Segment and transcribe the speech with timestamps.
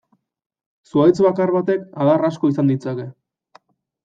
[0.93, 3.07] Zuhaitz bakar batek adar asko izan ditzake.